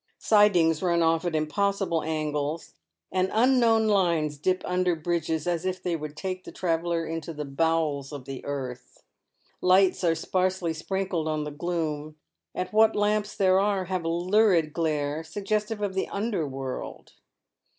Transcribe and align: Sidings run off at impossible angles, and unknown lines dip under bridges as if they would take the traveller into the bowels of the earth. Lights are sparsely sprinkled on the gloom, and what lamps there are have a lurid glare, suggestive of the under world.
Sidings 0.17 0.81
run 0.81 1.03
off 1.03 1.25
at 1.25 1.35
impossible 1.35 2.01
angles, 2.01 2.73
and 3.11 3.29
unknown 3.31 3.85
lines 3.87 4.39
dip 4.39 4.63
under 4.65 4.95
bridges 4.95 5.45
as 5.45 5.63
if 5.63 5.83
they 5.83 5.95
would 5.95 6.17
take 6.17 6.43
the 6.43 6.51
traveller 6.51 7.05
into 7.05 7.31
the 7.35 7.45
bowels 7.45 8.11
of 8.11 8.25
the 8.25 8.43
earth. 8.43 9.03
Lights 9.61 10.03
are 10.03 10.15
sparsely 10.15 10.73
sprinkled 10.73 11.27
on 11.27 11.43
the 11.43 11.51
gloom, 11.51 12.15
and 12.55 12.67
what 12.69 12.95
lamps 12.95 13.35
there 13.37 13.59
are 13.59 13.85
have 13.85 14.03
a 14.03 14.09
lurid 14.09 14.73
glare, 14.73 15.23
suggestive 15.23 15.83
of 15.83 15.93
the 15.93 16.09
under 16.09 16.47
world. 16.47 17.13